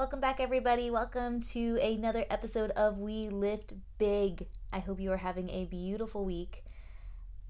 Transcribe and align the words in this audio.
Welcome 0.00 0.20
back, 0.20 0.40
everybody. 0.40 0.90
Welcome 0.90 1.42
to 1.52 1.76
another 1.76 2.24
episode 2.30 2.70
of 2.70 2.96
We 2.96 3.28
Lift 3.28 3.74
Big. 3.98 4.46
I 4.72 4.78
hope 4.78 4.98
you 4.98 5.12
are 5.12 5.18
having 5.18 5.50
a 5.50 5.66
beautiful 5.66 6.24
week. 6.24 6.64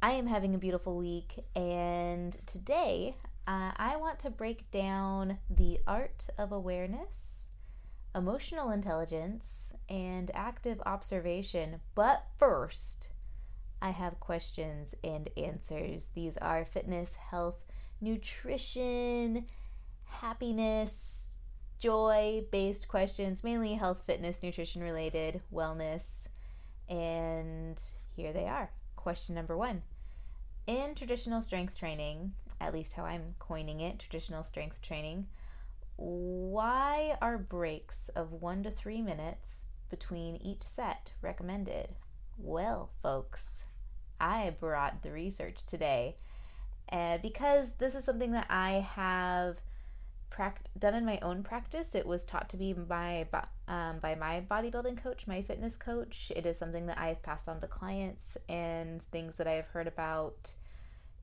I 0.03 0.15
am 0.15 0.27
having 0.27 0.57
a 0.57 0.59
beautiful 0.59 0.97
week, 0.97 1.45
and 1.55 2.37
today 2.47 3.15
uh, 3.47 3.71
I 3.77 3.95
want 3.99 4.19
to 4.19 4.31
break 4.31 4.69
down 4.73 5.39
the 5.49 5.79
art 5.87 6.27
of 6.39 6.51
awareness, 6.51 7.53
emotional 8.17 8.71
intelligence, 8.71 9.77
and 9.89 10.29
active 10.35 10.83
observation. 10.85 11.81
But 11.95 12.25
first, 12.37 13.11
I 13.81 13.91
have 13.91 14.19
questions 14.19 14.93
and 15.05 15.31
answers. 15.37 16.09
These 16.17 16.37
are 16.39 16.65
fitness, 16.65 17.15
health, 17.31 17.63
nutrition, 18.01 19.47
happiness, 20.03 21.20
joy 21.81 22.45
based 22.53 22.87
questions, 22.87 23.43
mainly 23.43 23.75
health, 23.75 24.03
fitness, 24.07 24.43
nutrition 24.43 24.83
related, 24.83 25.41
wellness. 25.53 26.29
And 26.89 27.81
here 28.15 28.33
they 28.33 28.47
are. 28.47 28.71
Question 28.95 29.35
number 29.35 29.57
one 29.57 29.83
In 30.67 30.95
traditional 30.95 31.43
strength 31.43 31.77
training, 31.77 32.35
at 32.61 32.75
least 32.75 32.93
how 32.93 33.05
I'm 33.05 33.35
coining 33.39 33.81
it, 33.81 33.99
traditional 33.99 34.45
strength 34.45 34.83
training, 34.83 35.27
why 35.97 37.17
are 37.21 37.39
breaks 37.39 38.11
of 38.11 38.33
one 38.33 38.63
to 38.63 38.71
three 38.71 39.03
minutes 39.03 39.67
between 39.91 40.37
each 40.37 40.63
set 40.63 41.13
recommended? 41.21 41.89
Well, 42.39 42.91
folks, 43.03 43.65
I 44.21 44.55
brought 44.59 45.03
the 45.03 45.13
research 45.13 45.65
today. 45.67 46.17
Uh, 46.91 47.19
because 47.19 47.75
this 47.75 47.95
is 47.95 48.05
something 48.05 48.33
that 48.33 48.47
I 48.51 48.87
have 48.95 49.59
done 50.79 50.95
in 50.95 51.05
my 51.05 51.19
own 51.21 51.43
practice. 51.43 51.95
It 51.95 52.07
was 52.07 52.25
taught 52.25 52.49
to 52.51 52.57
me 52.57 52.73
by 52.73 53.27
um, 53.69 53.99
by 53.99 54.15
my 54.15 54.43
bodybuilding 54.51 55.03
coach, 55.03 55.27
my 55.27 55.43
fitness 55.43 55.77
coach. 55.77 56.33
It 56.35 56.47
is 56.47 56.59
something 56.59 56.87
that 56.87 56.99
I've 56.99 57.23
passed 57.23 57.49
on 57.49 57.61
to 57.61 57.67
clients 57.67 58.37
and 58.49 59.03
things 59.03 59.37
that 59.37 59.47
I 59.47 59.53
have 59.53 59.67
heard 59.67 59.87
about 59.87 60.55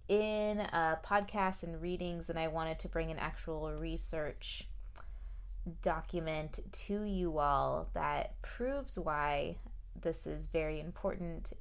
in 0.08 0.60
uh, 0.60 0.98
podcasts 1.06 1.64
and 1.64 1.82
readings, 1.82 2.30
and 2.30 2.40
I 2.40 2.48
wanted 2.48 2.80
to 2.80 2.88
bring 2.88 3.12
an 3.12 3.20
actual 3.20 3.72
research 3.74 4.68
document 5.82 6.60
to 6.72 7.04
you 7.04 7.40
all 7.40 7.90
that 7.94 8.42
proves 8.42 8.98
why 8.98 9.58
this 10.02 10.26
is 10.28 10.46
very 10.46 10.80
important, 10.80 11.54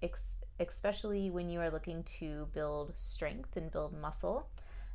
especially 0.61 1.31
when 1.31 1.49
you 1.49 1.61
are 1.61 1.71
looking 1.71 2.05
to 2.05 2.49
build 2.53 2.93
strength 2.95 3.57
and 3.57 3.71
build 3.71 3.99
muscle. 3.99 4.49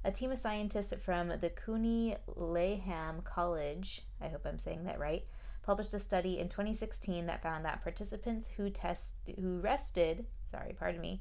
A 0.03 0.11
team 0.11 0.31
of 0.31 0.39
scientists 0.39 0.93
from 1.03 1.27
the 1.27 1.49
CUNY 1.49 2.15
Lehman 2.35 3.21
College, 3.23 4.01
I 4.19 4.29
hope 4.29 4.47
I'm 4.47 4.57
saying 4.57 4.85
that 4.85 4.99
right, 4.99 5.23
published 5.61 5.93
a 5.93 5.99
study 5.99 6.39
in 6.39 6.49
2016 6.49 7.27
that 7.27 7.43
found 7.43 7.65
that 7.65 7.83
participants 7.83 8.49
who 8.57 8.71
test 8.71 9.13
who 9.39 9.59
rested, 9.59 10.25
sorry, 10.43 10.75
pardon 10.77 11.01
me, 11.01 11.19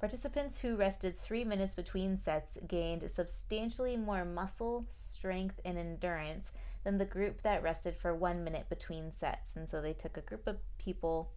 participants 0.00 0.58
who 0.58 0.74
rested 0.74 1.16
3 1.16 1.44
minutes 1.44 1.74
between 1.74 2.16
sets 2.16 2.58
gained 2.66 3.08
substantially 3.08 3.96
more 3.96 4.24
muscle, 4.24 4.84
strength, 4.88 5.60
and 5.64 5.78
endurance 5.78 6.50
than 6.82 6.98
the 6.98 7.04
group 7.04 7.42
that 7.42 7.62
rested 7.62 7.96
for 7.96 8.12
1 8.12 8.42
minute 8.42 8.68
between 8.68 9.12
sets. 9.12 9.54
And 9.54 9.68
so 9.68 9.80
they 9.80 9.92
took 9.92 10.16
a 10.16 10.22
group 10.22 10.48
of 10.48 10.56
people 10.78 11.30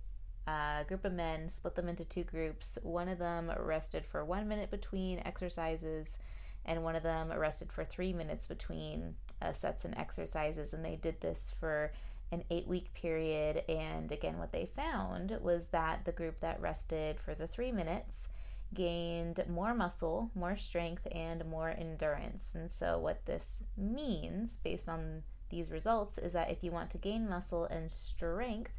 uh, 0.47 0.81
a 0.81 0.85
group 0.87 1.05
of 1.05 1.13
men, 1.13 1.47
split 1.49 1.75
them 1.75 1.87
into 1.87 2.03
two 2.03 2.23
groups. 2.23 2.79
One 2.81 3.07
of 3.07 3.19
them 3.19 3.51
rested 3.59 4.03
for 4.03 4.25
one 4.25 4.47
minute 4.47 4.71
between 4.71 5.19
exercises, 5.19 6.17
and 6.65 6.83
one 6.83 6.95
of 6.95 7.03
them 7.03 7.31
arrested 7.31 7.71
for 7.71 7.83
three 7.83 8.13
minutes 8.13 8.45
between 8.45 9.15
uh, 9.41 9.53
sets 9.53 9.85
and 9.85 9.97
exercises. 9.97 10.73
And 10.73 10.83
they 10.83 10.95
did 10.95 11.21
this 11.21 11.53
for 11.59 11.91
an 12.31 12.43
eight 12.49 12.67
week 12.67 12.93
period. 12.93 13.63
And 13.67 14.11
again, 14.11 14.37
what 14.37 14.51
they 14.51 14.69
found 14.75 15.37
was 15.41 15.67
that 15.67 16.05
the 16.05 16.11
group 16.11 16.39
that 16.41 16.61
rested 16.61 17.19
for 17.19 17.33
the 17.33 17.47
three 17.47 17.71
minutes 17.71 18.27
gained 18.73 19.43
more 19.49 19.73
muscle, 19.73 20.29
more 20.35 20.55
strength, 20.55 21.07
and 21.11 21.45
more 21.45 21.69
endurance. 21.69 22.49
And 22.53 22.71
so, 22.71 22.99
what 22.99 23.25
this 23.25 23.63
means 23.75 24.57
based 24.63 24.87
on 24.87 25.23
these 25.49 25.71
results 25.71 26.17
is 26.17 26.33
that 26.33 26.51
if 26.51 26.63
you 26.63 26.71
want 26.71 26.91
to 26.91 26.97
gain 26.97 27.27
muscle 27.27 27.65
and 27.65 27.89
strength, 27.89 28.71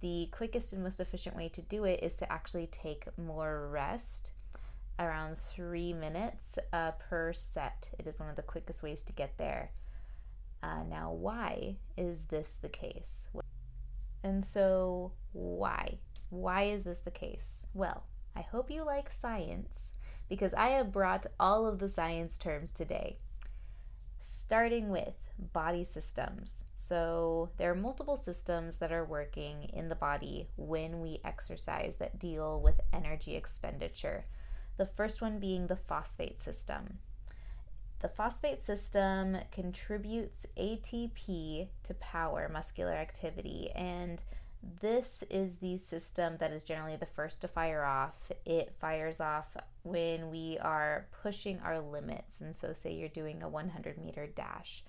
the 0.00 0.28
quickest 0.32 0.72
and 0.72 0.82
most 0.82 1.00
efficient 1.00 1.36
way 1.36 1.48
to 1.50 1.62
do 1.62 1.84
it 1.84 2.02
is 2.02 2.16
to 2.18 2.32
actually 2.32 2.66
take 2.66 3.06
more 3.18 3.68
rest 3.70 4.32
around 4.98 5.36
three 5.36 5.92
minutes 5.92 6.58
uh, 6.72 6.92
per 6.92 7.32
set. 7.32 7.90
It 7.98 8.06
is 8.06 8.20
one 8.20 8.28
of 8.28 8.36
the 8.36 8.42
quickest 8.42 8.82
ways 8.82 9.02
to 9.04 9.12
get 9.12 9.36
there. 9.38 9.70
Uh, 10.62 10.82
now, 10.88 11.12
why 11.12 11.76
is 11.96 12.26
this 12.26 12.58
the 12.62 12.68
case? 12.68 13.28
And 14.22 14.44
so, 14.44 15.12
why? 15.32 15.98
Why 16.30 16.64
is 16.64 16.84
this 16.84 17.00
the 17.00 17.10
case? 17.10 17.66
Well, 17.74 18.04
I 18.34 18.40
hope 18.40 18.70
you 18.70 18.82
like 18.82 19.12
science 19.12 19.92
because 20.28 20.54
I 20.54 20.68
have 20.68 20.92
brought 20.92 21.26
all 21.38 21.66
of 21.66 21.78
the 21.78 21.88
science 21.88 22.38
terms 22.38 22.72
today. 22.72 23.18
Starting 24.20 24.88
with 24.88 25.14
body 25.52 25.84
systems. 25.84 26.64
So, 26.74 27.50
there 27.58 27.70
are 27.70 27.76
multiple 27.76 28.16
systems 28.16 28.78
that 28.78 28.92
are 28.92 29.04
working 29.04 29.64
in 29.72 29.88
the 29.88 29.94
body 29.94 30.48
when 30.56 31.00
we 31.00 31.20
exercise 31.24 31.96
that 31.98 32.18
deal 32.18 32.60
with 32.62 32.80
energy 32.92 33.36
expenditure. 33.36 34.24
The 34.76 34.86
first 34.86 35.22
one 35.22 35.38
being 35.38 35.66
the 35.66 35.76
phosphate 35.76 36.40
system. 36.40 36.98
The 38.00 38.08
phosphate 38.08 38.62
system 38.62 39.38
contributes 39.50 40.46
ATP 40.58 41.68
to 41.84 41.94
power 41.94 42.50
muscular 42.52 42.92
activity, 42.92 43.70
and 43.74 44.22
this 44.80 45.24
is 45.30 45.58
the 45.58 45.76
system 45.76 46.36
that 46.38 46.52
is 46.52 46.64
generally 46.64 46.96
the 46.96 47.06
first 47.06 47.40
to 47.40 47.48
fire 47.48 47.84
off. 47.84 48.30
It 48.44 48.74
fires 48.78 49.20
off 49.20 49.56
when 49.84 50.30
we 50.30 50.58
are 50.60 51.06
pushing 51.22 51.60
our 51.60 51.80
limits. 51.80 52.40
And 52.40 52.54
so, 52.54 52.72
say 52.72 52.94
you're 52.94 53.08
doing 53.08 53.42
a 53.42 53.48
100 53.48 53.98
meter 53.98 54.26
dash 54.26 54.84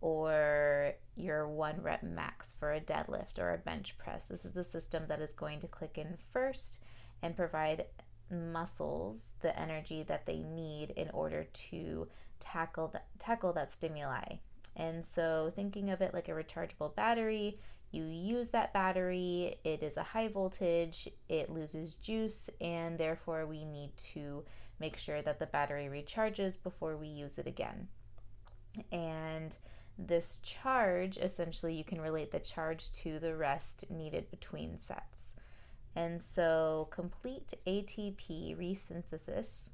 or 0.00 0.92
your 1.16 1.48
one 1.48 1.82
rep 1.82 2.02
max 2.02 2.54
for 2.58 2.72
a 2.72 2.80
deadlift 2.80 3.38
or 3.38 3.52
a 3.52 3.58
bench 3.58 3.96
press. 3.96 4.26
This 4.26 4.44
is 4.44 4.52
the 4.52 4.64
system 4.64 5.04
that 5.08 5.20
is 5.20 5.32
going 5.32 5.60
to 5.60 5.68
click 5.68 5.96
in 5.96 6.18
first 6.32 6.84
and 7.22 7.36
provide 7.36 7.86
muscles 8.30 9.34
the 9.40 9.58
energy 9.58 10.02
that 10.02 10.26
they 10.26 10.38
need 10.38 10.90
in 10.90 11.10
order 11.10 11.44
to 11.52 12.08
tackle 12.40 12.88
that 12.88 13.06
tackle 13.18 13.52
that 13.52 13.72
stimuli. 13.72 14.36
And 14.76 15.04
so 15.04 15.52
thinking 15.54 15.90
of 15.90 16.00
it 16.00 16.14
like 16.14 16.28
a 16.28 16.32
rechargeable 16.32 16.94
battery, 16.94 17.56
you 17.92 18.04
use 18.04 18.50
that 18.50 18.72
battery, 18.72 19.54
it 19.62 19.82
is 19.82 19.96
a 19.96 20.02
high 20.02 20.28
voltage, 20.28 21.08
it 21.28 21.48
loses 21.48 21.94
juice, 21.94 22.50
and 22.60 22.98
therefore 22.98 23.46
we 23.46 23.64
need 23.64 23.96
to 24.14 24.42
make 24.80 24.96
sure 24.96 25.22
that 25.22 25.38
the 25.38 25.46
battery 25.46 25.84
recharges 25.84 26.60
before 26.60 26.96
we 26.96 27.06
use 27.06 27.38
it 27.38 27.46
again. 27.46 27.86
And 28.90 29.54
this 29.96 30.40
charge, 30.40 31.18
essentially, 31.18 31.74
you 31.74 31.84
can 31.84 32.00
relate 32.00 32.32
the 32.32 32.40
charge 32.40 32.90
to 32.94 33.20
the 33.20 33.36
rest 33.36 33.88
needed 33.90 34.28
between 34.30 34.76
sets. 34.78 35.13
And 35.96 36.20
so, 36.20 36.88
complete 36.90 37.54
ATP 37.66 38.56
resynthesis 38.58 39.70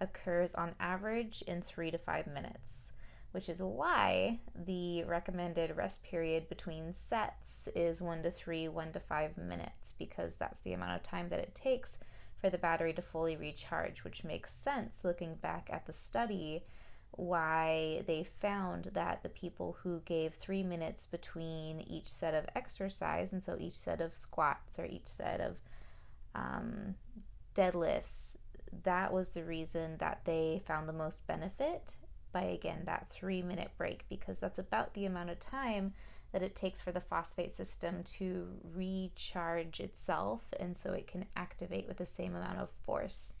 occurs 0.00 0.54
on 0.54 0.74
average 0.80 1.42
in 1.46 1.62
three 1.62 1.90
to 1.90 1.98
five 1.98 2.26
minutes, 2.26 2.92
which 3.32 3.48
is 3.48 3.62
why 3.62 4.40
the 4.54 5.04
recommended 5.04 5.76
rest 5.76 6.02
period 6.02 6.48
between 6.48 6.94
sets 6.94 7.68
is 7.76 8.02
one 8.02 8.22
to 8.24 8.30
three, 8.30 8.66
one 8.66 8.92
to 8.92 9.00
five 9.00 9.36
minutes, 9.38 9.94
because 9.98 10.36
that's 10.36 10.60
the 10.62 10.72
amount 10.72 10.96
of 10.96 11.02
time 11.02 11.28
that 11.28 11.38
it 11.38 11.54
takes 11.54 11.98
for 12.40 12.50
the 12.50 12.58
battery 12.58 12.92
to 12.94 13.02
fully 13.02 13.36
recharge, 13.36 14.02
which 14.02 14.24
makes 14.24 14.52
sense 14.52 15.04
looking 15.04 15.34
back 15.36 15.68
at 15.70 15.86
the 15.86 15.92
study 15.92 16.64
why 17.12 18.02
they 18.06 18.24
found 18.40 18.90
that 18.94 19.22
the 19.22 19.28
people 19.28 19.76
who 19.82 20.00
gave 20.04 20.34
three 20.34 20.62
minutes 20.62 21.06
between 21.06 21.80
each 21.82 22.08
set 22.08 22.34
of 22.34 22.46
exercise, 22.54 23.32
and 23.32 23.42
so 23.42 23.56
each 23.58 23.76
set 23.76 24.00
of 24.00 24.14
squats 24.14 24.78
or 24.78 24.86
each 24.86 25.06
set 25.06 25.40
of 25.40 25.56
um, 26.34 26.94
deadlifts, 27.54 28.36
that 28.84 29.12
was 29.12 29.30
the 29.30 29.44
reason 29.44 29.96
that 29.98 30.24
they 30.24 30.62
found 30.66 30.88
the 30.88 30.92
most 30.92 31.26
benefit 31.26 31.96
by 32.32 32.42
again 32.42 32.82
that 32.86 33.10
three 33.10 33.42
minute 33.42 33.70
break 33.76 34.04
because 34.08 34.38
that's 34.38 34.58
about 34.58 34.94
the 34.94 35.04
amount 35.04 35.30
of 35.30 35.40
time 35.40 35.92
that 36.32 36.42
it 36.42 36.54
takes 36.54 36.80
for 36.80 36.92
the 36.92 37.00
phosphate 37.00 37.52
system 37.52 38.04
to 38.04 38.46
recharge 38.74 39.80
itself 39.80 40.42
and 40.60 40.76
so 40.76 40.92
it 40.92 41.08
can 41.08 41.24
activate 41.36 41.88
with 41.88 41.96
the 41.96 42.06
same 42.06 42.36
amount 42.36 42.58
of 42.58 42.68
force. 42.86 43.34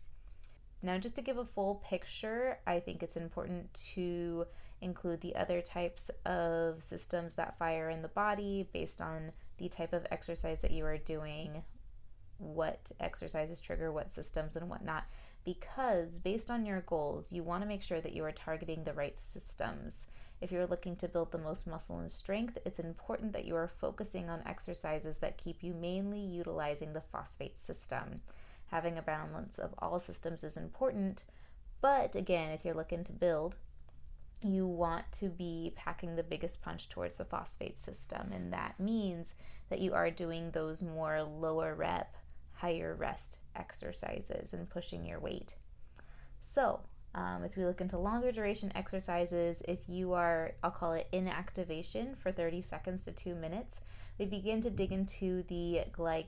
Now, 0.82 0.98
just 0.98 1.14
to 1.16 1.22
give 1.22 1.38
a 1.38 1.44
full 1.44 1.76
picture, 1.86 2.58
I 2.66 2.80
think 2.80 3.02
it's 3.02 3.16
important 3.16 3.72
to 3.94 4.46
include 4.80 5.20
the 5.20 5.36
other 5.36 5.60
types 5.60 6.10
of 6.24 6.82
systems 6.82 7.34
that 7.36 7.58
fire 7.58 7.90
in 7.90 8.02
the 8.02 8.08
body 8.08 8.68
based 8.72 9.00
on 9.00 9.32
the 9.58 9.68
type 9.68 9.92
of 9.92 10.06
exercise 10.10 10.60
that 10.60 10.70
you 10.70 10.84
are 10.86 10.96
doing, 10.96 11.62
what 12.40 12.90
exercises 12.98 13.60
trigger 13.60 13.92
what 13.92 14.10
systems 14.10 14.56
and 14.56 14.68
whatnot. 14.68 15.04
Because 15.44 16.18
based 16.18 16.50
on 16.50 16.66
your 16.66 16.80
goals, 16.82 17.32
you 17.32 17.42
want 17.42 17.62
to 17.62 17.68
make 17.68 17.82
sure 17.82 18.00
that 18.00 18.12
you 18.12 18.24
are 18.24 18.32
targeting 18.32 18.84
the 18.84 18.92
right 18.92 19.18
systems. 19.18 20.06
if 20.40 20.50
you're 20.50 20.66
looking 20.66 20.96
to 20.96 21.08
build 21.08 21.32
the 21.32 21.38
most 21.38 21.66
muscle 21.66 21.98
and 21.98 22.10
strength, 22.10 22.56
it's 22.64 22.78
important 22.78 23.32
that 23.32 23.44
you 23.44 23.54
are 23.56 23.70
focusing 23.80 24.30
on 24.30 24.42
exercises 24.46 25.18
that 25.18 25.36
keep 25.36 25.62
you 25.62 25.74
mainly 25.74 26.20
utilizing 26.20 26.92
the 26.92 27.02
phosphate 27.12 27.58
system. 27.58 28.22
Having 28.68 28.96
a 28.98 29.02
balance 29.02 29.58
of 29.58 29.74
all 29.78 29.98
systems 29.98 30.42
is 30.42 30.56
important, 30.56 31.24
but 31.80 32.16
again, 32.16 32.50
if 32.50 32.64
you're 32.64 32.74
looking 32.74 33.04
to 33.04 33.12
build, 33.12 33.56
you 34.42 34.66
want 34.66 35.04
to 35.12 35.28
be 35.28 35.74
packing 35.76 36.16
the 36.16 36.22
biggest 36.22 36.62
punch 36.62 36.88
towards 36.88 37.16
the 37.16 37.24
phosphate 37.24 37.78
system, 37.78 38.30
and 38.32 38.52
that 38.52 38.80
means 38.80 39.34
that 39.68 39.80
you 39.80 39.92
are 39.92 40.10
doing 40.10 40.50
those 40.50 40.82
more 40.82 41.22
lower 41.22 41.74
rep, 41.74 42.16
higher 42.60 42.94
rest 42.94 43.38
exercises 43.56 44.52
and 44.52 44.68
pushing 44.68 45.04
your 45.04 45.20
weight. 45.20 45.54
So, 46.40 46.80
um, 47.14 47.42
if 47.44 47.56
we 47.56 47.64
look 47.64 47.80
into 47.80 47.98
longer 47.98 48.30
duration 48.30 48.70
exercises, 48.74 49.62
if 49.66 49.88
you 49.88 50.12
are, 50.12 50.52
I'll 50.62 50.70
call 50.70 50.92
it 50.92 51.08
inactivation 51.12 52.16
for 52.16 52.30
30 52.30 52.62
seconds 52.62 53.04
to 53.04 53.12
two 53.12 53.34
minutes, 53.34 53.80
we 54.18 54.26
begin 54.26 54.60
to 54.62 54.70
dig 54.70 54.92
into 54.92 55.42
the 55.44 55.82
gly- 55.92 56.26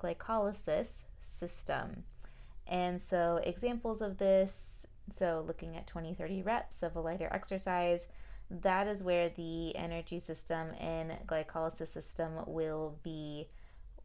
glycolysis 0.00 1.02
system. 1.20 2.04
And 2.66 3.00
so, 3.00 3.40
examples 3.44 4.00
of 4.00 4.18
this 4.18 4.86
so, 5.10 5.44
looking 5.46 5.76
at 5.76 5.86
20 5.86 6.14
30 6.14 6.42
reps 6.42 6.82
of 6.82 6.96
a 6.96 7.00
lighter 7.00 7.28
exercise, 7.30 8.06
that 8.50 8.86
is 8.86 9.02
where 9.02 9.28
the 9.28 9.76
energy 9.76 10.18
system 10.18 10.68
and 10.78 11.12
glycolysis 11.26 11.88
system 11.88 12.32
will 12.46 12.98
be 13.02 13.48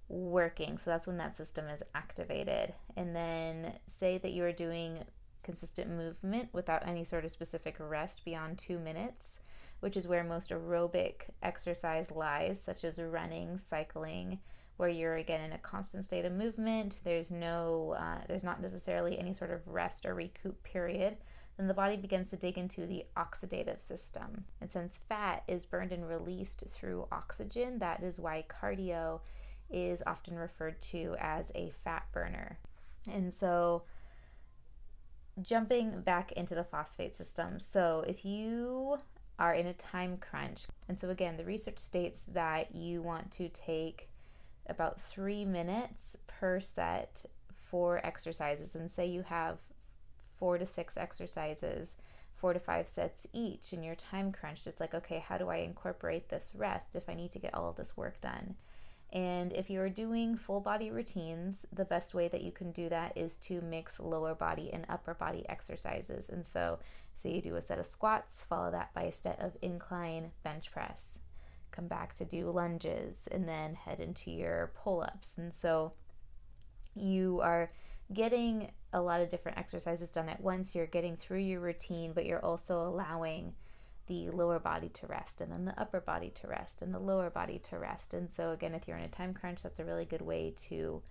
working. 0.09 0.77
So, 0.77 0.89
that's 0.89 1.07
when 1.07 1.17
that 1.17 1.37
system 1.37 1.67
is 1.67 1.81
activated. 1.95 2.73
And 2.97 3.15
then, 3.15 3.73
say 3.87 4.17
that 4.17 4.33
you 4.33 4.43
are 4.43 4.51
doing 4.51 5.05
consistent 5.43 5.89
movement 5.89 6.49
without 6.53 6.87
any 6.87 7.03
sort 7.03 7.25
of 7.25 7.31
specific 7.31 7.75
rest 7.79 8.25
beyond 8.25 8.57
two 8.57 8.77
minutes, 8.77 9.39
which 9.79 9.95
is 9.95 10.07
where 10.07 10.23
most 10.23 10.49
aerobic 10.49 11.29
exercise 11.41 12.11
lies, 12.11 12.61
such 12.61 12.83
as 12.83 12.99
running, 12.99 13.57
cycling, 13.57 14.39
where 14.77 14.89
you're 14.89 15.15
again 15.15 15.41
in 15.41 15.53
a 15.53 15.57
constant 15.57 16.05
state 16.05 16.25
of 16.25 16.33
movement. 16.33 16.99
There's 17.03 17.31
no, 17.31 17.95
uh, 17.99 18.21
there's 18.27 18.43
not 18.43 18.61
necessarily 18.61 19.17
any 19.17 19.33
sort 19.33 19.51
of 19.51 19.67
rest 19.67 20.05
or 20.05 20.13
recoup 20.13 20.61
period. 20.63 21.17
Then 21.57 21.67
the 21.67 21.73
body 21.73 21.97
begins 21.97 22.29
to 22.29 22.37
dig 22.37 22.57
into 22.57 22.85
the 22.85 23.05
oxidative 23.17 23.81
system. 23.81 24.45
And 24.61 24.71
since 24.71 25.01
fat 25.09 25.43
is 25.49 25.65
burned 25.65 25.91
and 25.91 26.07
released 26.07 26.63
through 26.71 27.07
oxygen, 27.11 27.79
that 27.79 28.01
is 28.01 28.19
why 28.19 28.45
cardio 28.47 29.19
is 29.69 30.03
often 30.05 30.37
referred 30.37 30.81
to 30.81 31.15
as 31.19 31.51
a 31.55 31.71
fat 31.83 32.05
burner. 32.11 32.57
And 33.11 33.33
so, 33.33 33.83
jumping 35.41 36.01
back 36.01 36.31
into 36.33 36.55
the 36.55 36.63
phosphate 36.63 37.15
system. 37.15 37.59
So, 37.59 38.03
if 38.07 38.25
you 38.25 38.97
are 39.37 39.53
in 39.53 39.67
a 39.67 39.73
time 39.73 40.17
crunch, 40.17 40.67
and 40.87 40.99
so 40.99 41.09
again, 41.09 41.37
the 41.37 41.45
research 41.45 41.79
states 41.79 42.21
that 42.27 42.75
you 42.75 43.01
want 43.01 43.31
to 43.31 43.47
take 43.49 44.09
about 44.67 45.01
three 45.01 45.45
minutes 45.45 46.17
per 46.27 46.59
set 46.59 47.25
for 47.69 48.05
exercises, 48.05 48.75
and 48.75 48.91
say 48.91 49.05
you 49.05 49.23
have 49.23 49.57
four 50.37 50.57
to 50.57 50.65
six 50.65 50.97
exercises, 50.97 51.95
four 52.35 52.53
to 52.53 52.59
five 52.59 52.87
sets 52.87 53.27
each, 53.33 53.73
and 53.73 53.83
you're 53.83 53.95
time 53.95 54.31
crunched, 54.31 54.67
it's 54.67 54.79
like, 54.79 54.93
okay, 54.93 55.19
how 55.19 55.37
do 55.37 55.49
I 55.49 55.57
incorporate 55.57 56.29
this 56.29 56.51
rest 56.55 56.95
if 56.95 57.09
I 57.09 57.13
need 57.13 57.31
to 57.31 57.39
get 57.39 57.53
all 57.53 57.69
of 57.69 57.75
this 57.75 57.97
work 57.97 58.19
done? 58.21 58.55
And 59.11 59.53
if 59.53 59.69
you're 59.69 59.89
doing 59.89 60.37
full 60.37 60.59
body 60.59 60.91
routines, 60.91 61.65
the 61.73 61.85
best 61.85 62.13
way 62.13 62.27
that 62.27 62.41
you 62.43 62.51
can 62.51 62.71
do 62.71 62.89
that 62.89 63.17
is 63.17 63.37
to 63.37 63.59
mix 63.61 63.99
lower 63.99 64.35
body 64.35 64.69
and 64.71 64.85
upper 64.87 65.15
body 65.15 65.45
exercises. 65.49 66.29
And 66.29 66.45
so, 66.45 66.79
say 67.15 67.33
you 67.33 67.41
do 67.41 67.55
a 67.55 67.61
set 67.61 67.79
of 67.79 67.87
squats, 67.87 68.45
follow 68.47 68.71
that 68.71 68.93
by 68.93 69.03
a 69.03 69.11
set 69.11 69.39
of 69.39 69.57
incline 69.61 70.31
bench 70.43 70.71
press. 70.71 71.19
Come 71.71 71.87
back 71.87 72.15
to 72.17 72.25
do 72.25 72.51
lunges 72.51 73.27
and 73.31 73.47
then 73.47 73.73
head 73.73 73.99
into 73.99 74.29
your 74.29 74.71
pull 74.75 75.01
ups. 75.01 75.35
And 75.37 75.53
so, 75.53 75.93
you 76.95 77.39
are 77.41 77.71
getting 78.13 78.71
a 78.93 79.01
lot 79.01 79.21
of 79.21 79.29
different 79.29 79.57
exercises 79.57 80.11
done 80.11 80.29
at 80.29 80.41
once. 80.41 80.75
You're 80.75 80.85
getting 80.85 81.15
through 81.15 81.39
your 81.39 81.61
routine, 81.61 82.13
but 82.13 82.25
you're 82.25 82.43
also 82.45 82.81
allowing 82.81 83.53
the 84.09 84.29
lower 84.31 84.59
body 84.59 84.89
to 84.89 85.07
rest 85.07 85.39
and 85.39 85.51
then 85.51 85.65
the 85.65 85.79
upper 85.79 86.01
body 86.01 86.31
to 86.31 86.47
rest 86.47 86.81
and 86.81 86.93
the 86.93 86.99
lower 86.99 87.29
body 87.29 87.59
to 87.59 87.77
rest. 87.77 88.13
And 88.13 88.29
so 88.29 88.51
again, 88.51 88.73
if 88.73 88.87
you're 88.87 88.97
in 88.97 89.05
a 89.05 89.09
time 89.09 89.33
crunch, 89.33 89.63
that's 89.63 89.79
a 89.79 89.85
really 89.85 90.03
good 90.03 90.21
way 90.21 90.53
to 90.67 91.01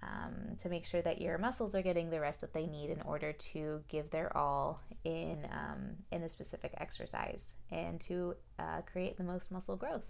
um, 0.00 0.56
to 0.58 0.68
make 0.68 0.86
sure 0.86 1.02
that 1.02 1.20
your 1.20 1.38
muscles 1.38 1.74
are 1.74 1.82
getting 1.82 2.10
the 2.10 2.20
rest 2.20 2.40
that 2.42 2.52
they 2.52 2.66
need 2.66 2.90
in 2.90 3.02
order 3.02 3.32
to 3.32 3.82
give 3.88 4.10
their 4.10 4.36
all 4.36 4.80
in 5.02 5.44
um, 5.50 5.96
in 6.12 6.22
a 6.22 6.28
specific 6.28 6.72
exercise 6.76 7.54
and 7.72 8.00
to 8.02 8.36
uh, 8.60 8.82
create 8.82 9.16
the 9.16 9.24
most 9.24 9.50
muscle 9.50 9.74
growth. 9.74 10.04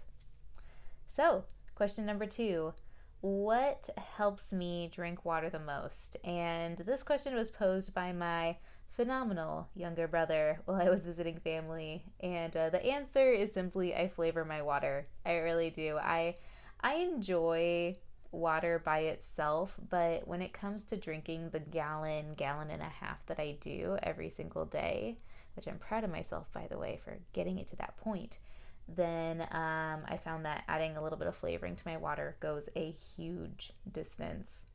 So, 1.07 1.45
question 1.73 2.05
number 2.05 2.27
two. 2.27 2.73
What 3.21 3.89
helps 3.97 4.53
me 4.53 4.89
drink 4.93 5.25
water 5.25 5.49
the 5.49 5.59
most? 5.59 6.15
And 6.23 6.77
this 6.77 7.03
question 7.03 7.35
was 7.35 7.49
posed 7.49 7.93
by 7.93 8.13
my 8.13 8.57
phenomenal 8.99 9.69
younger 9.75 10.09
brother 10.09 10.59
while 10.65 10.81
I 10.81 10.89
was 10.89 11.05
visiting 11.05 11.39
family. 11.39 12.03
And 12.19 12.53
uh, 12.53 12.69
the 12.69 12.85
answer 12.85 13.31
is 13.31 13.49
simply 13.49 13.95
I 13.95 14.09
flavor 14.09 14.43
my 14.43 14.61
water. 14.61 15.07
I 15.25 15.37
really 15.37 15.69
do. 15.69 15.97
I 15.97 16.35
I 16.81 16.95
enjoy 16.95 17.95
water 18.33 18.81
by 18.83 18.99
itself, 18.99 19.79
but 19.89 20.27
when 20.27 20.41
it 20.41 20.51
comes 20.51 20.83
to 20.83 20.97
drinking 20.97 21.51
the 21.51 21.61
gallon, 21.61 22.33
gallon 22.35 22.71
and 22.71 22.81
a 22.81 22.89
half 22.89 23.25
that 23.27 23.39
I 23.39 23.55
do 23.61 23.97
every 24.03 24.29
single 24.29 24.65
day, 24.65 25.15
which 25.55 25.69
I'm 25.69 25.79
proud 25.79 26.03
of 26.03 26.11
myself 26.11 26.51
by 26.51 26.67
the 26.67 26.77
way 26.77 26.99
for 27.01 27.19
getting 27.31 27.57
it 27.57 27.67
to 27.67 27.77
that 27.77 27.95
point, 27.95 28.39
then 28.85 29.43
um, 29.51 30.01
I 30.09 30.19
found 30.21 30.43
that 30.43 30.65
adding 30.67 30.97
a 30.97 31.01
little 31.01 31.17
bit 31.17 31.29
of 31.29 31.37
flavoring 31.37 31.77
to 31.77 31.87
my 31.87 31.95
water 31.95 32.35
goes 32.41 32.67
a 32.75 32.91
huge 32.91 33.71
distance. 33.89 34.65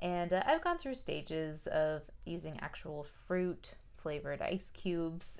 And 0.00 0.32
uh, 0.32 0.42
I've 0.46 0.64
gone 0.64 0.78
through 0.78 0.94
stages 0.94 1.66
of 1.66 2.02
using 2.24 2.58
actual 2.60 3.06
fruit 3.26 3.74
flavored 3.96 4.40
ice 4.40 4.70
cubes, 4.70 5.38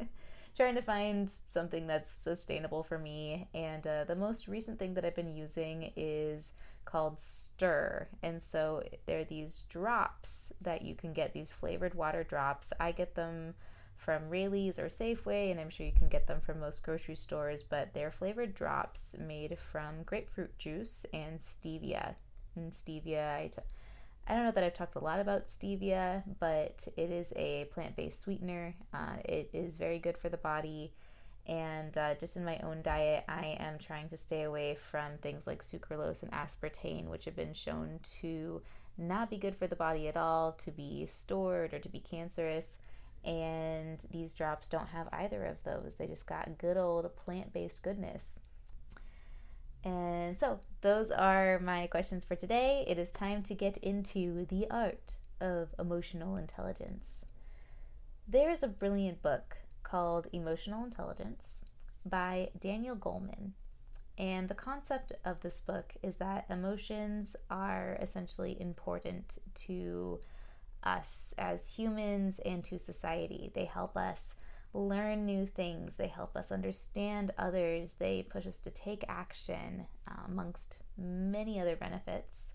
trying 0.56 0.74
to 0.74 0.82
find 0.82 1.30
something 1.48 1.86
that's 1.86 2.10
sustainable 2.10 2.82
for 2.82 2.98
me. 2.98 3.48
And 3.54 3.86
uh, 3.86 4.04
the 4.04 4.16
most 4.16 4.48
recent 4.48 4.78
thing 4.78 4.94
that 4.94 5.04
I've 5.04 5.14
been 5.14 5.34
using 5.34 5.92
is 5.96 6.52
called 6.84 7.18
Stur. 7.18 8.06
And 8.22 8.42
so 8.42 8.82
there 9.06 9.20
are 9.20 9.24
these 9.24 9.64
drops 9.68 10.52
that 10.60 10.82
you 10.82 10.94
can 10.94 11.12
get, 11.12 11.32
these 11.32 11.52
flavored 11.52 11.94
water 11.94 12.24
drops. 12.24 12.72
I 12.80 12.92
get 12.92 13.14
them 13.14 13.54
from 13.96 14.30
Raley's 14.30 14.78
or 14.78 14.86
Safeway, 14.86 15.50
and 15.50 15.60
I'm 15.60 15.68
sure 15.70 15.84
you 15.86 15.92
can 15.92 16.08
get 16.08 16.26
them 16.26 16.40
from 16.40 16.58
most 16.58 16.82
grocery 16.82 17.16
stores, 17.16 17.62
but 17.62 17.92
they're 17.92 18.10
flavored 18.10 18.54
drops 18.54 19.14
made 19.18 19.58
from 19.58 20.02
grapefruit 20.04 20.56
juice 20.58 21.04
and 21.12 21.38
stevia. 21.38 22.14
And 22.56 22.72
stevia, 22.72 23.36
I 23.36 23.48
t- 23.48 23.62
I 24.26 24.34
don't 24.34 24.44
know 24.44 24.52
that 24.52 24.62
I've 24.64 24.74
talked 24.74 24.94
a 24.94 25.04
lot 25.04 25.20
about 25.20 25.48
stevia, 25.48 26.22
but 26.38 26.86
it 26.96 27.10
is 27.10 27.32
a 27.36 27.64
plant 27.72 27.96
based 27.96 28.20
sweetener. 28.20 28.74
Uh, 28.94 29.16
it 29.24 29.50
is 29.52 29.76
very 29.76 29.98
good 29.98 30.16
for 30.16 30.28
the 30.28 30.36
body. 30.36 30.92
And 31.46 31.96
uh, 31.98 32.14
just 32.14 32.36
in 32.36 32.44
my 32.44 32.58
own 32.58 32.82
diet, 32.82 33.24
I 33.28 33.56
am 33.58 33.78
trying 33.78 34.08
to 34.10 34.16
stay 34.16 34.42
away 34.42 34.76
from 34.76 35.18
things 35.18 35.46
like 35.46 35.62
sucralose 35.62 36.22
and 36.22 36.30
aspartame, 36.30 37.06
which 37.06 37.24
have 37.24 37.34
been 37.34 37.54
shown 37.54 37.98
to 38.20 38.62
not 38.96 39.30
be 39.30 39.38
good 39.38 39.56
for 39.56 39.66
the 39.66 39.74
body 39.74 40.06
at 40.06 40.16
all, 40.16 40.52
to 40.52 40.70
be 40.70 41.06
stored 41.06 41.74
or 41.74 41.78
to 41.78 41.88
be 41.88 41.98
cancerous. 41.98 42.76
And 43.24 43.98
these 44.10 44.34
drops 44.34 44.68
don't 44.68 44.88
have 44.88 45.08
either 45.12 45.44
of 45.44 45.62
those. 45.64 45.96
They 45.98 46.06
just 46.06 46.26
got 46.26 46.58
good 46.58 46.76
old 46.76 47.14
plant 47.16 47.52
based 47.52 47.82
goodness. 47.82 48.38
And 49.84 50.38
so, 50.38 50.60
those 50.82 51.10
are 51.10 51.58
my 51.58 51.86
questions 51.86 52.24
for 52.24 52.34
today. 52.34 52.84
It 52.86 52.98
is 52.98 53.10
time 53.12 53.42
to 53.44 53.54
get 53.54 53.78
into 53.78 54.46
the 54.46 54.66
art 54.70 55.14
of 55.40 55.74
emotional 55.78 56.36
intelligence. 56.36 57.24
There's 58.28 58.62
a 58.62 58.68
brilliant 58.68 59.22
book 59.22 59.56
called 59.82 60.28
Emotional 60.32 60.84
Intelligence 60.84 61.64
by 62.04 62.50
Daniel 62.58 62.94
Goleman. 62.94 63.52
And 64.18 64.48
the 64.48 64.54
concept 64.54 65.12
of 65.24 65.40
this 65.40 65.60
book 65.60 65.94
is 66.02 66.16
that 66.16 66.44
emotions 66.50 67.36
are 67.50 67.96
essentially 68.00 68.60
important 68.60 69.38
to 69.66 70.20
us 70.84 71.34
as 71.38 71.74
humans 71.74 72.38
and 72.44 72.62
to 72.64 72.78
society. 72.78 73.50
They 73.54 73.64
help 73.64 73.96
us 73.96 74.34
learn 74.72 75.26
new 75.26 75.46
things, 75.46 75.96
they 75.96 76.06
help 76.06 76.36
us 76.36 76.52
understand 76.52 77.32
others, 77.36 77.94
they 77.94 78.22
push 78.22 78.46
us 78.46 78.60
to 78.60 78.70
take 78.70 79.04
action, 79.08 79.86
uh, 80.08 80.22
amongst 80.26 80.78
many 80.96 81.60
other 81.60 81.76
benefits. 81.76 82.50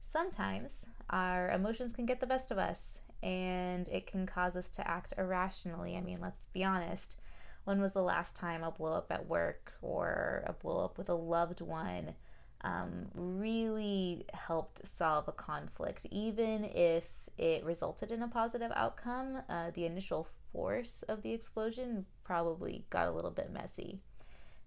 Sometimes 0.00 0.86
our 1.10 1.50
emotions 1.50 1.94
can 1.94 2.06
get 2.06 2.20
the 2.20 2.26
best 2.26 2.50
of 2.50 2.58
us 2.58 2.98
and 3.22 3.88
it 3.88 4.06
can 4.06 4.26
cause 4.26 4.56
us 4.56 4.70
to 4.70 4.88
act 4.88 5.12
irrationally. 5.18 5.96
I 5.96 6.00
mean, 6.00 6.20
let's 6.20 6.46
be 6.54 6.64
honest. 6.64 7.16
When 7.64 7.80
was 7.80 7.92
the 7.92 8.02
last 8.02 8.36
time 8.36 8.62
a 8.62 8.70
blow 8.70 8.92
up 8.92 9.10
at 9.10 9.26
work 9.26 9.74
or 9.82 10.44
a 10.46 10.54
blow 10.54 10.84
up 10.84 10.96
with 10.96 11.10
a 11.10 11.14
loved 11.14 11.60
one 11.60 12.14
um, 12.62 13.06
really 13.14 14.26
helped 14.32 14.86
solve 14.86 15.28
a 15.28 15.32
conflict, 15.32 16.06
even 16.10 16.64
if 16.64 17.06
it 17.36 17.64
resulted 17.64 18.10
in 18.10 18.22
a 18.22 18.28
positive 18.28 18.72
outcome, 18.74 19.42
uh, 19.48 19.70
the 19.72 19.84
initial 19.84 20.26
force 20.52 21.02
of 21.04 21.22
the 21.22 21.32
explosion 21.32 22.06
probably 22.24 22.84
got 22.90 23.06
a 23.06 23.12
little 23.12 23.30
bit 23.30 23.52
messy. 23.52 24.00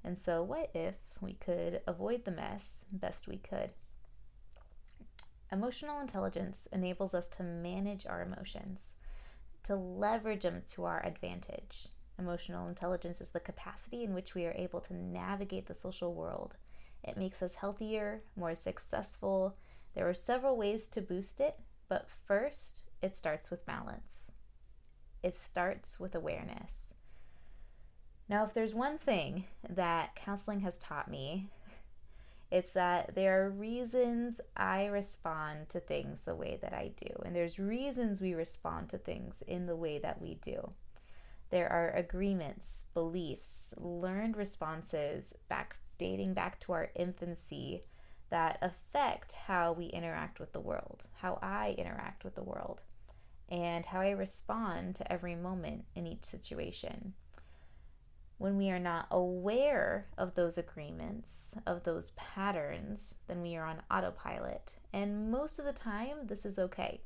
And 0.03 0.17
so, 0.17 0.41
what 0.41 0.71
if 0.73 0.95
we 1.19 1.33
could 1.33 1.81
avoid 1.85 2.25
the 2.25 2.31
mess 2.31 2.85
best 2.91 3.27
we 3.27 3.37
could? 3.37 3.71
Emotional 5.51 5.99
intelligence 5.99 6.67
enables 6.71 7.13
us 7.13 7.27
to 7.27 7.43
manage 7.43 8.05
our 8.05 8.21
emotions, 8.21 8.93
to 9.63 9.75
leverage 9.75 10.43
them 10.43 10.63
to 10.69 10.85
our 10.85 11.05
advantage. 11.05 11.89
Emotional 12.17 12.69
intelligence 12.69 13.19
is 13.19 13.29
the 13.29 13.39
capacity 13.39 14.03
in 14.03 14.13
which 14.13 14.33
we 14.33 14.45
are 14.45 14.55
able 14.55 14.79
to 14.79 14.95
navigate 14.95 15.67
the 15.67 15.75
social 15.75 16.13
world. 16.13 16.55
It 17.03 17.17
makes 17.17 17.41
us 17.41 17.55
healthier, 17.55 18.21
more 18.35 18.55
successful. 18.55 19.55
There 19.95 20.07
are 20.07 20.13
several 20.13 20.57
ways 20.57 20.87
to 20.89 21.01
boost 21.01 21.41
it, 21.41 21.59
but 21.89 22.07
first, 22.25 22.83
it 23.01 23.15
starts 23.17 23.49
with 23.49 23.65
balance. 23.65 24.31
It 25.23 25.37
starts 25.37 25.99
with 25.99 26.15
awareness. 26.15 26.93
Now, 28.29 28.45
if 28.45 28.53
there's 28.53 28.73
one 28.73 28.97
thing 28.97 29.45
that 29.67 30.15
counseling 30.15 30.61
has 30.61 30.79
taught 30.79 31.09
me, 31.09 31.49
it's 32.51 32.71
that 32.71 33.13
there 33.15 33.45
are 33.45 33.49
reasons 33.49 34.39
I 34.55 34.85
respond 34.85 35.69
to 35.69 35.79
things 35.79 36.21
the 36.21 36.35
way 36.35 36.57
that 36.61 36.73
I 36.73 36.91
do, 36.95 37.13
and 37.25 37.35
there's 37.35 37.59
reasons 37.59 38.21
we 38.21 38.33
respond 38.33 38.89
to 38.89 38.97
things 38.97 39.41
in 39.45 39.65
the 39.65 39.75
way 39.75 39.99
that 39.99 40.21
we 40.21 40.35
do. 40.35 40.71
There 41.49 41.69
are 41.69 41.91
agreements, 41.91 42.85
beliefs, 42.93 43.73
learned 43.77 44.37
responses 44.37 45.35
back 45.49 45.75
dating 46.01 46.33
back 46.33 46.59
to 46.59 46.73
our 46.73 46.89
infancy 46.95 47.83
that 48.31 48.57
affect 48.61 49.33
how 49.33 49.71
we 49.71 49.85
interact 49.85 50.39
with 50.39 50.51
the 50.51 50.59
world, 50.59 51.07
how 51.13 51.37
I 51.43 51.75
interact 51.77 52.23
with 52.23 52.33
the 52.33 52.43
world, 52.43 52.81
and 53.47 53.85
how 53.85 54.01
I 54.01 54.09
respond 54.09 54.95
to 54.95 55.13
every 55.13 55.35
moment 55.35 55.85
in 55.95 56.07
each 56.07 56.25
situation 56.25 57.13
when 58.41 58.57
we 58.57 58.71
are 58.71 58.79
not 58.79 59.05
aware 59.11 60.05
of 60.17 60.33
those 60.33 60.57
agreements, 60.57 61.53
of 61.67 61.83
those 61.83 62.09
patterns, 62.15 63.13
then 63.27 63.39
we 63.43 63.55
are 63.55 63.63
on 63.63 63.83
autopilot. 63.91 64.77
And 64.91 65.29
most 65.29 65.59
of 65.59 65.65
the 65.65 65.71
time, 65.71 66.25
this 66.25 66.43
is 66.43 66.57
okay. 66.57 67.01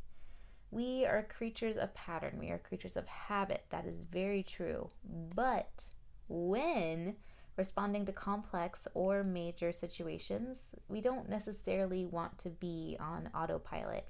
We 0.71 1.05
are 1.05 1.27
creatures 1.37 1.75
of 1.75 1.93
pattern, 1.93 2.37
we 2.39 2.51
are 2.51 2.57
creatures 2.57 2.95
of 2.95 3.05
habit. 3.07 3.65
That 3.69 3.85
is 3.85 3.99
very 3.99 4.43
true. 4.43 4.87
But 5.35 5.89
when 6.29 7.17
responding 7.57 8.05
to 8.05 8.11
complex 8.11 8.87
or 8.93 9.23
major 9.23 9.71
situations, 9.71 10.75
we 10.87 11.01
don't 11.01 11.29
necessarily 11.29 12.05
want 12.05 12.37
to 12.39 12.49
be 12.49 12.97
on 12.99 13.29
autopilot. 13.33 14.07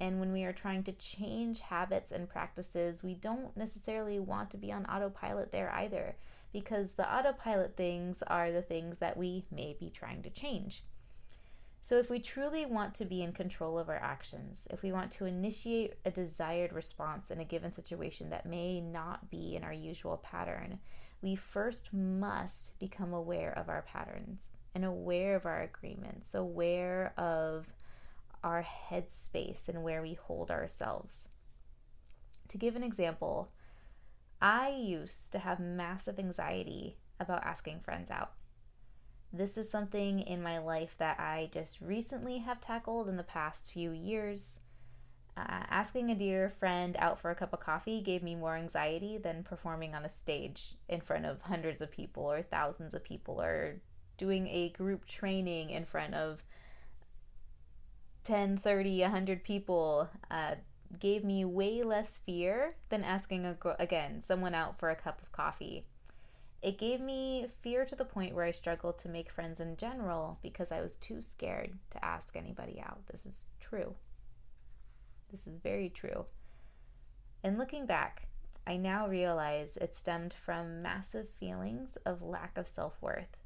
And 0.00 0.18
when 0.18 0.32
we 0.32 0.42
are 0.42 0.52
trying 0.52 0.82
to 0.84 0.92
change 0.92 1.60
habits 1.60 2.10
and 2.10 2.28
practices, 2.28 3.04
we 3.04 3.14
don't 3.14 3.56
necessarily 3.56 4.18
want 4.18 4.50
to 4.50 4.56
be 4.56 4.72
on 4.72 4.84
autopilot 4.86 5.52
there 5.52 5.72
either 5.72 6.16
because 6.52 6.94
the 6.94 7.14
autopilot 7.14 7.76
things 7.76 8.22
are 8.26 8.50
the 8.50 8.62
things 8.62 8.98
that 8.98 9.16
we 9.16 9.44
may 9.50 9.76
be 9.78 9.90
trying 9.90 10.22
to 10.22 10.30
change. 10.30 10.82
So, 11.84 11.98
if 11.98 12.10
we 12.10 12.20
truly 12.20 12.64
want 12.64 12.94
to 12.94 13.04
be 13.04 13.22
in 13.22 13.32
control 13.32 13.76
of 13.76 13.88
our 13.88 13.96
actions, 13.96 14.68
if 14.70 14.82
we 14.82 14.92
want 14.92 15.10
to 15.12 15.26
initiate 15.26 15.94
a 16.04 16.12
desired 16.12 16.72
response 16.72 17.30
in 17.30 17.40
a 17.40 17.44
given 17.44 17.72
situation 17.72 18.30
that 18.30 18.46
may 18.46 18.80
not 18.80 19.30
be 19.30 19.56
in 19.56 19.64
our 19.64 19.72
usual 19.72 20.16
pattern, 20.16 20.78
we 21.22 21.36
first 21.36 21.92
must 21.92 22.78
become 22.80 23.12
aware 23.12 23.56
of 23.56 23.68
our 23.68 23.82
patterns 23.82 24.56
and 24.74 24.84
aware 24.84 25.36
of 25.36 25.46
our 25.46 25.62
agreements, 25.62 26.34
aware 26.34 27.12
of 27.16 27.66
our 28.42 28.64
headspace 28.90 29.68
and 29.68 29.84
where 29.84 30.02
we 30.02 30.14
hold 30.14 30.50
ourselves. 30.50 31.28
To 32.48 32.58
give 32.58 32.74
an 32.74 32.82
example, 32.82 33.50
I 34.40 34.70
used 34.70 35.30
to 35.32 35.38
have 35.38 35.60
massive 35.60 36.18
anxiety 36.18 36.98
about 37.20 37.44
asking 37.44 37.80
friends 37.80 38.10
out. 38.10 38.32
This 39.32 39.56
is 39.56 39.70
something 39.70 40.18
in 40.20 40.42
my 40.42 40.58
life 40.58 40.96
that 40.98 41.20
I 41.20 41.48
just 41.52 41.80
recently 41.80 42.38
have 42.38 42.60
tackled 42.60 43.08
in 43.08 43.16
the 43.16 43.22
past 43.22 43.70
few 43.72 43.92
years. 43.92 44.60
Uh, 45.36 45.64
asking 45.70 46.10
a 46.10 46.14
dear 46.14 46.50
friend 46.50 46.94
out 46.98 47.18
for 47.18 47.30
a 47.30 47.34
cup 47.34 47.52
of 47.54 47.60
coffee 47.60 48.02
gave 48.02 48.22
me 48.22 48.34
more 48.34 48.56
anxiety 48.56 49.16
than 49.16 49.42
performing 49.42 49.94
on 49.94 50.04
a 50.04 50.08
stage 50.08 50.74
in 50.88 51.00
front 51.00 51.24
of 51.24 51.40
hundreds 51.42 51.80
of 51.80 51.90
people 51.90 52.30
or 52.30 52.42
thousands 52.42 52.92
of 52.92 53.02
people 53.02 53.40
or 53.40 53.80
doing 54.18 54.46
a 54.48 54.68
group 54.70 55.06
training 55.06 55.70
in 55.70 55.84
front 55.86 56.14
of 56.14 56.44
10, 58.24 58.58
30, 58.58 59.00
100 59.00 59.42
people. 59.42 60.08
Uh, 60.30 60.56
gave 60.98 61.24
me 61.24 61.44
way 61.44 61.82
less 61.82 62.18
fear 62.18 62.76
than 62.90 63.02
asking 63.02 63.46
a, 63.46 63.56
again 63.78 64.20
someone 64.20 64.54
out 64.54 64.78
for 64.78 64.88
a 64.88 64.96
cup 64.96 65.20
of 65.22 65.32
coffee. 65.32 65.86
It 66.60 66.78
gave 66.78 67.00
me 67.00 67.48
fear 67.60 67.84
to 67.84 67.96
the 67.96 68.04
point 68.04 68.34
where 68.34 68.44
I 68.44 68.52
struggled 68.52 68.98
to 69.00 69.08
make 69.08 69.32
friends 69.32 69.58
in 69.58 69.76
general 69.76 70.38
because 70.42 70.70
I 70.70 70.80
was 70.80 70.96
too 70.96 71.20
scared 71.20 71.72
to 71.90 72.04
ask 72.04 72.36
anybody 72.36 72.80
out. 72.80 73.00
This 73.10 73.26
is 73.26 73.46
true. 73.58 73.94
This 75.32 75.46
is 75.46 75.58
very 75.58 75.88
true. 75.88 76.26
And 77.42 77.58
looking 77.58 77.86
back, 77.86 78.28
I 78.66 78.76
now 78.76 79.08
realize 79.08 79.76
it 79.76 79.96
stemmed 79.96 80.34
from 80.34 80.82
massive 80.82 81.28
feelings 81.40 81.96
of 82.06 82.22
lack 82.22 82.56
of 82.56 82.68
self 82.68 83.00
worth. 83.00 83.36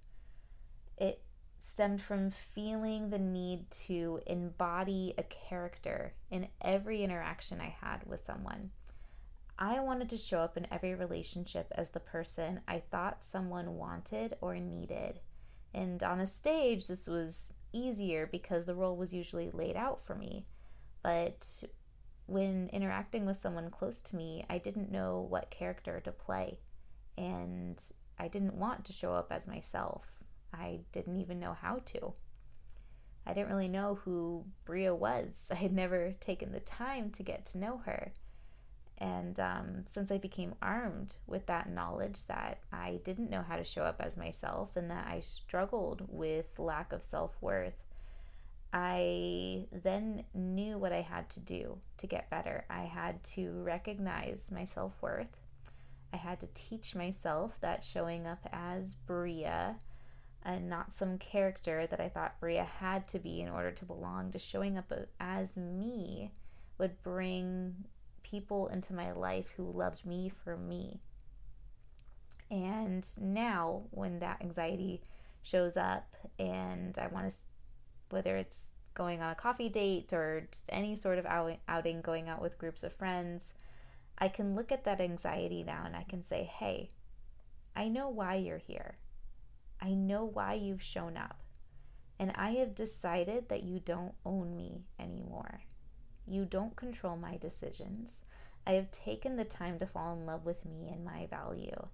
It 0.98 1.22
stemmed 1.58 2.02
from 2.02 2.30
feeling 2.30 3.10
the 3.10 3.18
need 3.18 3.70
to 3.70 4.20
embody 4.26 5.14
a 5.16 5.22
character 5.22 6.14
in 6.30 6.48
every 6.60 7.02
interaction 7.02 7.60
I 7.60 7.74
had 7.80 8.06
with 8.06 8.24
someone. 8.24 8.70
I 9.58 9.80
wanted 9.80 10.10
to 10.10 10.18
show 10.18 10.40
up 10.40 10.56
in 10.58 10.66
every 10.70 10.94
relationship 10.94 11.72
as 11.74 11.90
the 11.90 12.00
person 12.00 12.60
I 12.68 12.80
thought 12.90 13.24
someone 13.24 13.76
wanted 13.76 14.36
or 14.42 14.56
needed. 14.56 15.20
And 15.72 16.02
on 16.02 16.20
a 16.20 16.26
stage, 16.26 16.86
this 16.86 17.06
was 17.06 17.54
easier 17.72 18.26
because 18.26 18.66
the 18.66 18.74
role 18.74 18.96
was 18.96 19.14
usually 19.14 19.50
laid 19.50 19.76
out 19.76 20.00
for 20.00 20.14
me. 20.14 20.46
But 21.06 21.62
when 22.26 22.68
interacting 22.72 23.26
with 23.26 23.36
someone 23.36 23.70
close 23.70 24.02
to 24.02 24.16
me, 24.16 24.44
I 24.50 24.58
didn't 24.58 24.90
know 24.90 25.24
what 25.30 25.50
character 25.50 26.00
to 26.00 26.10
play. 26.10 26.58
And 27.16 27.80
I 28.18 28.26
didn't 28.26 28.56
want 28.56 28.84
to 28.86 28.92
show 28.92 29.12
up 29.12 29.28
as 29.30 29.46
myself. 29.46 30.02
I 30.52 30.80
didn't 30.90 31.20
even 31.20 31.38
know 31.38 31.52
how 31.52 31.80
to. 31.92 32.12
I 33.24 33.34
didn't 33.34 33.50
really 33.50 33.68
know 33.68 34.00
who 34.02 34.46
Bria 34.64 34.96
was. 34.96 35.46
I 35.52 35.54
had 35.54 35.72
never 35.72 36.12
taken 36.18 36.50
the 36.50 36.58
time 36.58 37.10
to 37.10 37.22
get 37.22 37.46
to 37.46 37.58
know 37.58 37.82
her. 37.86 38.12
And 38.98 39.38
um, 39.38 39.84
since 39.86 40.10
I 40.10 40.18
became 40.18 40.56
armed 40.60 41.14
with 41.28 41.46
that 41.46 41.70
knowledge 41.70 42.26
that 42.26 42.58
I 42.72 42.98
didn't 43.04 43.30
know 43.30 43.42
how 43.42 43.54
to 43.54 43.62
show 43.62 43.82
up 43.82 44.00
as 44.00 44.16
myself 44.16 44.74
and 44.74 44.90
that 44.90 45.06
I 45.06 45.20
struggled 45.20 46.02
with 46.08 46.58
lack 46.58 46.92
of 46.92 47.04
self 47.04 47.36
worth, 47.40 47.85
I 48.72 49.66
then 49.72 50.24
knew 50.34 50.78
what 50.78 50.92
I 50.92 51.00
had 51.00 51.28
to 51.30 51.40
do 51.40 51.78
to 51.98 52.06
get 52.06 52.30
better. 52.30 52.64
I 52.68 52.82
had 52.82 53.22
to 53.24 53.62
recognize 53.62 54.50
my 54.52 54.64
self 54.64 55.00
worth. 55.00 55.36
I 56.12 56.16
had 56.16 56.40
to 56.40 56.48
teach 56.54 56.94
myself 56.94 57.60
that 57.60 57.84
showing 57.84 58.26
up 58.26 58.46
as 58.52 58.96
Bria 59.06 59.76
and 60.42 60.68
not 60.68 60.92
some 60.92 61.18
character 61.18 61.86
that 61.86 62.00
I 62.00 62.08
thought 62.08 62.40
Bria 62.40 62.64
had 62.64 63.08
to 63.08 63.18
be 63.18 63.40
in 63.40 63.48
order 63.48 63.72
to 63.72 63.84
belong, 63.84 64.30
just 64.30 64.48
showing 64.48 64.78
up 64.78 64.92
as 65.18 65.56
me 65.56 66.30
would 66.78 67.02
bring 67.02 67.84
people 68.22 68.68
into 68.68 68.92
my 68.92 69.12
life 69.12 69.52
who 69.56 69.64
loved 69.64 70.06
me 70.06 70.30
for 70.44 70.56
me. 70.56 71.00
And 72.50 73.06
now, 73.20 73.82
when 73.90 74.20
that 74.20 74.40
anxiety 74.40 75.02
shows 75.42 75.76
up, 75.76 76.14
and 76.38 76.96
I 76.98 77.08
want 77.08 77.30
to, 77.30 77.36
whether 78.10 78.36
it's 78.36 78.66
going 78.94 79.20
on 79.22 79.30
a 79.30 79.34
coffee 79.34 79.68
date 79.68 80.12
or 80.12 80.48
just 80.50 80.68
any 80.70 80.96
sort 80.96 81.18
of 81.18 81.26
outing, 81.26 82.00
going 82.00 82.28
out 82.28 82.40
with 82.40 82.58
groups 82.58 82.82
of 82.82 82.92
friends, 82.92 83.52
I 84.18 84.28
can 84.28 84.54
look 84.54 84.72
at 84.72 84.84
that 84.84 85.00
anxiety 85.00 85.62
now 85.62 85.82
and 85.84 85.94
I 85.94 86.04
can 86.04 86.24
say, 86.24 86.44
hey, 86.44 86.90
I 87.76 87.88
know 87.88 88.08
why 88.08 88.36
you're 88.36 88.58
here. 88.58 88.96
I 89.80 89.90
know 89.90 90.24
why 90.24 90.54
you've 90.54 90.82
shown 90.82 91.16
up. 91.16 91.36
And 92.18 92.32
I 92.34 92.52
have 92.52 92.74
decided 92.74 93.50
that 93.50 93.62
you 93.62 93.78
don't 93.78 94.14
own 94.24 94.56
me 94.56 94.86
anymore. 94.98 95.60
You 96.26 96.46
don't 96.46 96.74
control 96.74 97.16
my 97.16 97.36
decisions. 97.36 98.22
I 98.66 98.72
have 98.72 98.90
taken 98.90 99.36
the 99.36 99.44
time 99.44 99.78
to 99.78 99.86
fall 99.86 100.14
in 100.14 100.24
love 100.24 100.46
with 100.46 100.64
me 100.64 100.88
and 100.90 101.04
my 101.04 101.26
value. 101.26 101.86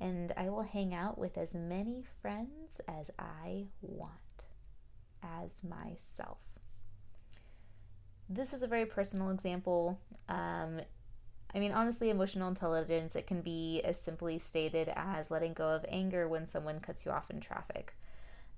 And 0.00 0.32
I 0.36 0.48
will 0.48 0.62
hang 0.62 0.94
out 0.94 1.18
with 1.18 1.36
as 1.36 1.54
many 1.54 2.04
friends 2.22 2.80
as 2.88 3.10
I 3.18 3.66
want 3.82 4.27
as 5.22 5.64
myself. 5.64 6.38
This 8.28 8.52
is 8.52 8.62
a 8.62 8.66
very 8.66 8.86
personal 8.86 9.30
example. 9.30 9.98
Um, 10.28 10.80
I 11.54 11.60
mean, 11.60 11.72
honestly, 11.72 12.10
emotional 12.10 12.48
intelligence, 12.48 13.16
it 13.16 13.26
can 13.26 13.40
be 13.40 13.80
as 13.82 13.98
simply 13.98 14.38
stated 14.38 14.92
as 14.94 15.30
letting 15.30 15.54
go 15.54 15.70
of 15.70 15.86
anger 15.88 16.28
when 16.28 16.46
someone 16.46 16.80
cuts 16.80 17.06
you 17.06 17.12
off 17.12 17.30
in 17.30 17.40
traffic. 17.40 17.94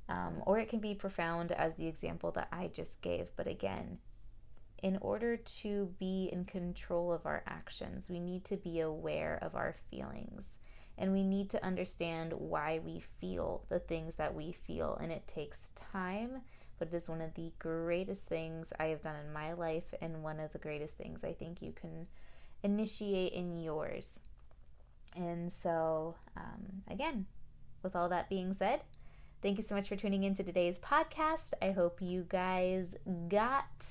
Um, 0.08 0.42
or 0.44 0.58
it 0.58 0.68
can 0.68 0.80
be 0.80 0.94
profound 0.94 1.52
as 1.52 1.76
the 1.76 1.86
example 1.86 2.32
that 2.32 2.48
I 2.50 2.68
just 2.72 3.00
gave. 3.00 3.28
But 3.36 3.46
again, 3.46 3.98
in 4.82 4.98
order 5.00 5.36
to 5.36 5.94
be 6.00 6.28
in 6.32 6.46
control 6.46 7.12
of 7.12 7.26
our 7.26 7.44
actions, 7.46 8.10
we 8.10 8.18
need 8.18 8.44
to 8.46 8.56
be 8.56 8.80
aware 8.80 9.38
of 9.40 9.54
our 9.54 9.76
feelings 9.88 10.58
and 11.00 11.14
we 11.14 11.24
need 11.24 11.48
to 11.50 11.64
understand 11.64 12.34
why 12.34 12.78
we 12.84 13.02
feel 13.20 13.64
the 13.70 13.78
things 13.78 14.16
that 14.16 14.34
we 14.34 14.52
feel. 14.52 14.98
And 15.02 15.10
it 15.10 15.26
takes 15.26 15.70
time, 15.70 16.42
but 16.78 16.88
it 16.88 16.94
is 16.94 17.08
one 17.08 17.22
of 17.22 17.32
the 17.34 17.52
greatest 17.58 18.26
things 18.26 18.70
I 18.78 18.88
have 18.88 19.00
done 19.00 19.16
in 19.16 19.32
my 19.32 19.54
life 19.54 19.94
and 20.02 20.22
one 20.22 20.38
of 20.38 20.52
the 20.52 20.58
greatest 20.58 20.98
things 20.98 21.24
I 21.24 21.32
think 21.32 21.62
you 21.62 21.72
can 21.72 22.06
initiate 22.62 23.32
in 23.32 23.58
yours. 23.58 24.20
And 25.16 25.50
so, 25.50 26.16
um, 26.36 26.82
again, 26.86 27.24
with 27.82 27.96
all 27.96 28.10
that 28.10 28.28
being 28.28 28.52
said, 28.52 28.82
thank 29.40 29.56
you 29.56 29.64
so 29.64 29.74
much 29.74 29.88
for 29.88 29.96
tuning 29.96 30.22
into 30.22 30.44
today's 30.44 30.78
podcast. 30.78 31.54
I 31.62 31.70
hope 31.70 32.02
you 32.02 32.26
guys 32.28 32.94
got 33.30 33.86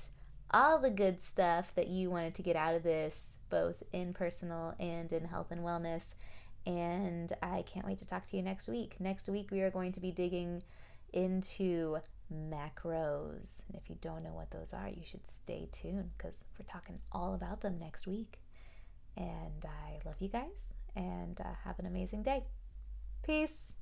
all 0.52 0.80
the 0.80 0.90
good 0.90 1.20
stuff 1.24 1.74
that 1.74 1.88
you 1.88 2.08
wanted 2.08 2.36
to 2.36 2.42
get 2.42 2.54
out 2.54 2.76
of 2.76 2.84
this, 2.84 3.34
both 3.50 3.82
in 3.92 4.14
personal 4.14 4.76
and 4.78 5.12
in 5.12 5.24
health 5.24 5.50
and 5.50 5.62
wellness. 5.62 6.02
And 6.66 7.32
I 7.42 7.62
can't 7.62 7.86
wait 7.86 7.98
to 7.98 8.06
talk 8.06 8.26
to 8.26 8.36
you 8.36 8.42
next 8.42 8.68
week. 8.68 8.96
Next 9.00 9.28
week, 9.28 9.50
we 9.50 9.60
are 9.62 9.70
going 9.70 9.92
to 9.92 10.00
be 10.00 10.10
digging 10.10 10.62
into 11.12 11.98
macros. 12.32 13.62
And 13.66 13.76
if 13.76 13.88
you 13.88 13.96
don't 14.00 14.22
know 14.22 14.34
what 14.34 14.50
those 14.50 14.72
are, 14.72 14.88
you 14.88 15.02
should 15.04 15.28
stay 15.28 15.68
tuned 15.72 16.10
because 16.16 16.46
we're 16.58 16.66
talking 16.66 17.00
all 17.12 17.34
about 17.34 17.60
them 17.60 17.78
next 17.78 18.06
week. 18.06 18.40
And 19.16 19.64
I 19.64 19.98
love 20.06 20.16
you 20.20 20.28
guys 20.28 20.74
and 20.94 21.40
uh, 21.40 21.54
have 21.64 21.78
an 21.78 21.86
amazing 21.86 22.22
day. 22.22 22.44
Peace. 23.22 23.72